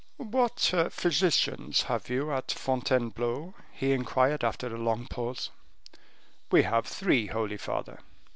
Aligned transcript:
"What 0.17 0.73
physicians 0.89 1.83
have 1.83 2.09
you 2.09 2.33
at 2.33 2.51
Fontainebleau?" 2.51 3.53
he 3.71 3.91
inquired, 3.91 4.43
after 4.43 4.65
a 4.73 4.79
long 4.79 5.05
pause. 5.05 5.51
"We 6.49 6.63
have 6.63 6.87
three, 6.87 7.27
holy 7.27 7.57
father." 7.57 7.99